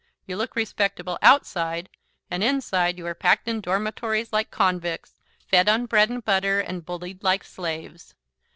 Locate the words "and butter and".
6.09-6.83